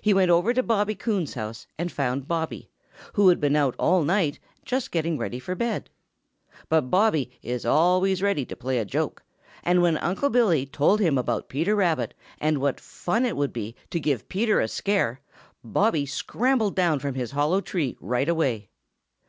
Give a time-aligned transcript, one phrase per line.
[0.00, 2.68] He went over to Bobby Coon's house and found Bobby,
[3.12, 5.88] who had been out all night, just getting ready for bed.
[6.68, 9.22] But Bobby is always ready to play a joke,
[9.62, 13.76] and when Unc' Billy told him about Peter Rabbit and what fun it would be
[13.90, 15.20] to give Peter a scare,
[15.62, 18.68] Bobby scrambled down from his hollow tree right away.